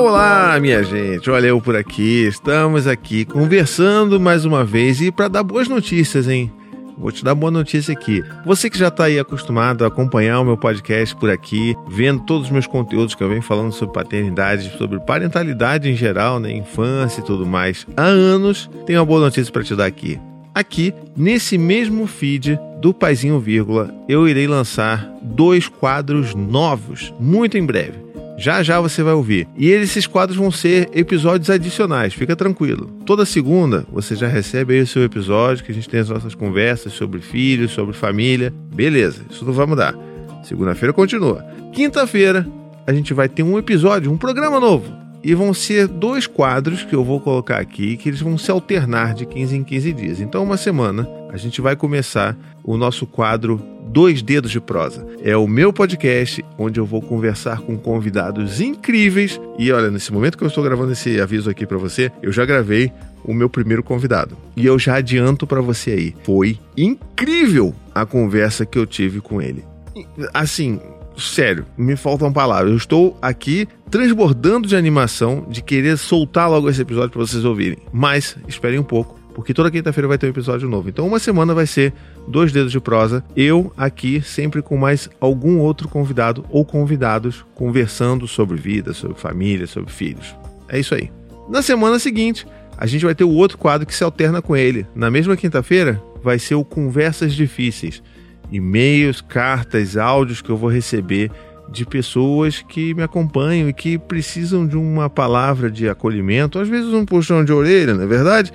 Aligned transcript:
Olá, 0.00 0.60
minha 0.60 0.80
gente. 0.84 1.28
Olha 1.28 1.48
eu 1.48 1.60
por 1.60 1.74
aqui. 1.74 2.24
Estamos 2.24 2.86
aqui 2.86 3.24
conversando 3.24 4.20
mais 4.20 4.44
uma 4.44 4.64
vez 4.64 5.00
e 5.00 5.10
para 5.10 5.26
dar 5.26 5.42
boas 5.42 5.66
notícias, 5.66 6.28
hein? 6.28 6.52
Vou 6.96 7.10
te 7.10 7.24
dar 7.24 7.34
boa 7.34 7.50
notícia 7.50 7.92
aqui. 7.92 8.22
Você 8.46 8.70
que 8.70 8.78
já 8.78 8.88
está 8.88 9.06
aí 9.06 9.18
acostumado 9.18 9.84
a 9.84 9.88
acompanhar 9.88 10.38
o 10.38 10.44
meu 10.44 10.56
podcast 10.56 11.16
por 11.16 11.28
aqui, 11.28 11.74
vendo 11.88 12.20
todos 12.20 12.46
os 12.46 12.52
meus 12.52 12.66
conteúdos 12.66 13.16
que 13.16 13.24
eu 13.24 13.28
venho 13.28 13.42
falando 13.42 13.72
sobre 13.72 13.92
paternidade, 13.92 14.72
sobre 14.78 15.00
parentalidade 15.00 15.90
em 15.90 15.96
geral, 15.96 16.38
né, 16.38 16.52
infância 16.52 17.20
e 17.20 17.24
tudo 17.24 17.44
mais, 17.44 17.84
há 17.96 18.04
anos, 18.04 18.70
tenho 18.86 19.00
uma 19.00 19.06
boa 19.06 19.20
notícia 19.20 19.52
para 19.52 19.64
te 19.64 19.74
dar 19.74 19.86
aqui. 19.86 20.18
Aqui, 20.54 20.94
nesse 21.16 21.58
mesmo 21.58 22.06
feed 22.06 22.58
do 22.80 22.94
Paizinho 22.94 23.40
Vírgula, 23.40 23.92
eu 24.08 24.28
irei 24.28 24.46
lançar 24.46 25.08
dois 25.20 25.66
quadros 25.68 26.36
novos, 26.36 27.12
muito 27.18 27.58
em 27.58 27.66
breve. 27.66 28.07
Já 28.38 28.62
já 28.62 28.80
você 28.80 29.02
vai 29.02 29.14
ouvir. 29.14 29.48
E 29.56 29.68
esses 29.68 30.06
quadros 30.06 30.38
vão 30.38 30.52
ser 30.52 30.88
episódios 30.94 31.50
adicionais, 31.50 32.14
fica 32.14 32.36
tranquilo. 32.36 32.86
Toda 33.04 33.26
segunda 33.26 33.84
você 33.92 34.14
já 34.14 34.28
recebe 34.28 34.74
aí 34.74 34.80
o 34.80 34.86
seu 34.86 35.02
episódio, 35.02 35.64
que 35.64 35.72
a 35.72 35.74
gente 35.74 35.88
tem 35.88 35.98
as 35.98 36.08
nossas 36.08 36.36
conversas 36.36 36.92
sobre 36.92 37.20
filhos, 37.20 37.72
sobre 37.72 37.96
família. 37.96 38.54
Beleza, 38.72 39.24
isso 39.28 39.44
não 39.44 39.52
vai 39.52 39.66
mudar. 39.66 39.92
Segunda-feira 40.44 40.92
continua. 40.92 41.44
Quinta-feira 41.72 42.46
a 42.86 42.92
gente 42.92 43.12
vai 43.12 43.28
ter 43.28 43.42
um 43.42 43.58
episódio, 43.58 44.12
um 44.12 44.16
programa 44.16 44.60
novo. 44.60 44.96
E 45.24 45.34
vão 45.34 45.52
ser 45.52 45.88
dois 45.88 46.28
quadros 46.28 46.84
que 46.84 46.94
eu 46.94 47.02
vou 47.02 47.18
colocar 47.18 47.58
aqui, 47.58 47.96
que 47.96 48.08
eles 48.08 48.20
vão 48.20 48.38
se 48.38 48.52
alternar 48.52 49.14
de 49.14 49.26
15 49.26 49.56
em 49.56 49.64
15 49.64 49.92
dias. 49.92 50.20
Então, 50.20 50.44
uma 50.44 50.56
semana, 50.56 51.08
a 51.32 51.36
gente 51.36 51.60
vai 51.60 51.74
começar 51.74 52.36
o 52.62 52.76
nosso 52.76 53.04
quadro 53.04 53.60
Dois 53.98 54.22
Dedos 54.22 54.52
de 54.52 54.60
Prosa. 54.60 55.04
É 55.24 55.36
o 55.36 55.48
meu 55.48 55.72
podcast 55.72 56.44
onde 56.56 56.78
eu 56.78 56.86
vou 56.86 57.02
conversar 57.02 57.62
com 57.62 57.76
convidados 57.76 58.60
incríveis. 58.60 59.40
E 59.58 59.72
olha, 59.72 59.90
nesse 59.90 60.12
momento 60.12 60.38
que 60.38 60.44
eu 60.44 60.46
estou 60.46 60.62
gravando 60.62 60.92
esse 60.92 61.20
aviso 61.20 61.50
aqui 61.50 61.66
para 61.66 61.78
você, 61.78 62.08
eu 62.22 62.30
já 62.30 62.46
gravei 62.46 62.92
o 63.24 63.34
meu 63.34 63.50
primeiro 63.50 63.82
convidado. 63.82 64.38
E 64.56 64.64
eu 64.64 64.78
já 64.78 64.94
adianto 64.94 65.48
para 65.48 65.60
você 65.60 65.90
aí, 65.90 66.14
foi 66.22 66.60
incrível 66.76 67.74
a 67.92 68.06
conversa 68.06 68.64
que 68.64 68.78
eu 68.78 68.86
tive 68.86 69.20
com 69.20 69.42
ele. 69.42 69.64
Assim, 70.32 70.78
sério, 71.16 71.66
me 71.76 71.96
faltam 71.96 72.32
palavras. 72.32 72.70
Eu 72.70 72.76
estou 72.76 73.18
aqui 73.20 73.66
transbordando 73.90 74.68
de 74.68 74.76
animação 74.76 75.44
de 75.50 75.60
querer 75.60 75.98
soltar 75.98 76.48
logo 76.48 76.70
esse 76.70 76.82
episódio 76.82 77.10
para 77.10 77.26
vocês 77.26 77.44
ouvirem. 77.44 77.78
Mas 77.92 78.36
esperem 78.46 78.78
um 78.78 78.84
pouco 78.84 79.17
porque 79.38 79.54
toda 79.54 79.70
quinta-feira 79.70 80.08
vai 80.08 80.18
ter 80.18 80.26
um 80.26 80.30
episódio 80.30 80.68
novo. 80.68 80.88
Então, 80.88 81.06
uma 81.06 81.20
semana 81.20 81.54
vai 81.54 81.64
ser 81.64 81.92
dois 82.26 82.50
dedos 82.50 82.72
de 82.72 82.80
prosa, 82.80 83.22
eu 83.36 83.72
aqui 83.76 84.20
sempre 84.20 84.60
com 84.60 84.76
mais 84.76 85.08
algum 85.20 85.58
outro 85.58 85.88
convidado 85.88 86.44
ou 86.50 86.64
convidados 86.64 87.46
conversando 87.54 88.26
sobre 88.26 88.56
vida, 88.56 88.92
sobre 88.92 89.16
família, 89.16 89.68
sobre 89.68 89.92
filhos. 89.92 90.34
É 90.68 90.80
isso 90.80 90.92
aí. 90.92 91.12
Na 91.48 91.62
semana 91.62 92.00
seguinte, 92.00 92.48
a 92.76 92.84
gente 92.84 93.04
vai 93.04 93.14
ter 93.14 93.22
o 93.22 93.30
outro 93.30 93.56
quadro 93.58 93.86
que 93.86 93.94
se 93.94 94.02
alterna 94.02 94.42
com 94.42 94.56
ele. 94.56 94.84
Na 94.92 95.08
mesma 95.08 95.36
quinta-feira, 95.36 96.02
vai 96.20 96.40
ser 96.40 96.56
o 96.56 96.64
Conversas 96.64 97.32
Difíceis. 97.32 98.02
E-mails, 98.50 99.20
cartas, 99.20 99.96
áudios 99.96 100.42
que 100.42 100.50
eu 100.50 100.56
vou 100.56 100.68
receber 100.68 101.30
de 101.70 101.86
pessoas 101.86 102.60
que 102.68 102.92
me 102.92 103.04
acompanham 103.04 103.68
e 103.68 103.72
que 103.72 103.98
precisam 103.98 104.66
de 104.66 104.76
uma 104.76 105.08
palavra 105.08 105.70
de 105.70 105.88
acolhimento, 105.88 106.58
às 106.58 106.68
vezes 106.68 106.92
um 106.92 107.04
puxão 107.04 107.44
de 107.44 107.52
orelha, 107.52 107.94
não 107.94 108.02
é 108.02 108.06
verdade? 108.08 108.52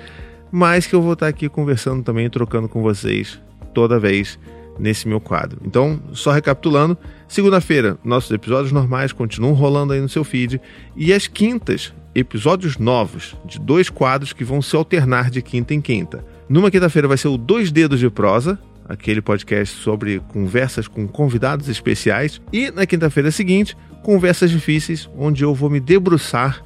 Mas 0.54 0.86
que 0.86 0.94
eu 0.94 1.02
vou 1.02 1.14
estar 1.14 1.26
aqui 1.26 1.48
conversando 1.48 2.04
também, 2.04 2.30
trocando 2.30 2.68
com 2.68 2.80
vocês 2.80 3.40
toda 3.74 3.98
vez 3.98 4.38
nesse 4.78 5.08
meu 5.08 5.18
quadro. 5.18 5.60
Então, 5.64 6.00
só 6.12 6.30
recapitulando, 6.30 6.96
segunda-feira, 7.26 7.98
nossos 8.04 8.30
episódios 8.30 8.70
normais 8.70 9.12
continuam 9.12 9.52
rolando 9.52 9.92
aí 9.92 10.00
no 10.00 10.08
seu 10.08 10.22
feed 10.22 10.60
e 10.94 11.12
às 11.12 11.26
quintas, 11.26 11.92
episódios 12.14 12.78
novos 12.78 13.34
de 13.44 13.58
dois 13.58 13.90
quadros 13.90 14.32
que 14.32 14.44
vão 14.44 14.62
se 14.62 14.76
alternar 14.76 15.28
de 15.28 15.42
quinta 15.42 15.74
em 15.74 15.80
quinta. 15.80 16.24
Numa 16.48 16.70
quinta-feira 16.70 17.08
vai 17.08 17.16
ser 17.16 17.26
o 17.26 17.36
Dois 17.36 17.72
Dedos 17.72 17.98
de 17.98 18.08
Prosa, 18.08 18.56
aquele 18.88 19.20
podcast 19.20 19.74
sobre 19.74 20.20
conversas 20.28 20.86
com 20.86 21.08
convidados 21.08 21.68
especiais, 21.68 22.40
e 22.52 22.70
na 22.70 22.86
quinta-feira 22.86 23.32
seguinte, 23.32 23.76
Conversas 24.04 24.52
Difíceis, 24.52 25.10
onde 25.18 25.42
eu 25.42 25.52
vou 25.52 25.68
me 25.68 25.80
debruçar 25.80 26.64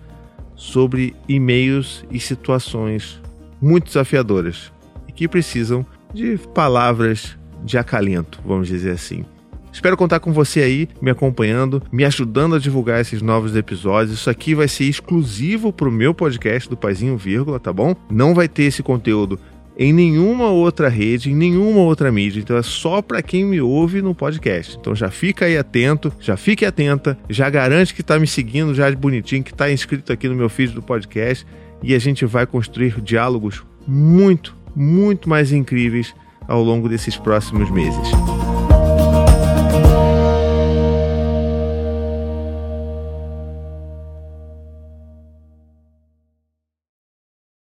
sobre 0.55 1.17
e-mails 1.27 2.05
e 2.11 2.21
situações 2.21 3.19
muito 3.61 3.87
desafiadoras 3.87 4.73
e 5.07 5.13
que 5.13 5.29
precisam 5.29 5.85
de 6.13 6.39
palavras 6.55 7.37
de 7.65 7.77
acalento, 7.77 8.41
vamos 8.45 8.69
dizer 8.69 8.93
assim. 8.93 9.25
Espero 9.73 9.97
contar 9.97 10.19
com 10.19 10.33
você 10.33 10.63
aí, 10.63 10.89
me 11.01 11.11
acompanhando, 11.11 11.83
me 11.93 12.05
ajudando 12.05 12.57
a 12.57 12.59
divulgar 12.59 13.01
esses 13.01 13.23
novos 13.23 13.55
episódios. 13.55 14.19
Isso 14.19 14.31
aqui 14.31 14.55
vai 14.55 14.67
ser 14.67 14.85
exclusivo 14.85 15.73
para 15.73 15.89
o 15.89 15.93
meu 15.93 16.15
podcast 16.15 16.69
do 16.69 16.77
Paizinho 16.77 17.17
Vírgula, 17.17 17.61
tá 17.61 17.73
bom? 17.73 17.95
Não 18.11 18.35
vai 18.35 18.49
ter 18.49 18.65
esse 18.65 18.83
conteúdo 18.83 19.39
em 19.79 19.93
nenhuma 19.93 20.49
outra 20.51 20.89
rede, 20.89 21.31
em 21.31 21.35
nenhuma 21.35 21.81
outra 21.81 22.11
mídia. 22.11 22.41
Então 22.41 22.57
é 22.57 22.63
só 22.63 23.01
para 23.01 23.23
quem 23.23 23.45
me 23.45 23.61
ouve 23.61 24.03
no 24.03 24.15
podcast. 24.15 24.77
Então 24.79 24.95
já 24.95 25.11
fica 25.11 25.45
aí 25.45 25.57
atento, 25.57 26.13
já 26.19 26.37
fique 26.37 26.67
atenta, 26.67 27.17
já 27.31 27.49
garante 27.49 27.95
que 27.95 28.01
está 28.01 28.19
me 28.19 28.27
seguindo 28.27 28.75
já 28.75 28.91
de 28.91 28.97
bonitinho, 28.97 29.45
que 29.45 29.53
está 29.53 29.71
inscrito 29.71 30.13
aqui 30.13 30.29
no 30.29 30.35
meu 30.35 30.49
feed 30.49 30.73
do 30.73 30.83
podcast 30.83 31.47
e 31.83 31.95
a 31.95 31.99
gente 31.99 32.27
vai 32.27 32.45
construir 32.45 33.01
diálogos 33.01 33.63
muito, 33.87 34.57
muito 34.75 35.29
mais 35.29 35.53
incríveis 35.53 36.13
ao 36.49 36.63
longo 36.63 36.89
desses 36.89 37.17
próximos 37.17 37.71
meses. 37.71 38.38